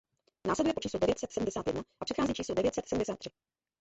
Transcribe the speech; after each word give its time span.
Následuje 0.47 0.73
po 0.73 0.79
číslu 0.79 0.99
devět 0.99 1.19
set 1.19 1.31
sedmdesát 1.31 1.67
jedna 1.67 1.81
a 1.99 2.05
předchází 2.05 2.33
číslu 2.33 2.55
devět 2.55 2.75
set 2.75 2.87
sedmdesát 2.87 3.15
tři. 3.19 3.29